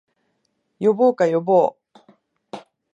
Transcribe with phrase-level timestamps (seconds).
[0.79, 2.57] 呼ぼうか、呼ぼう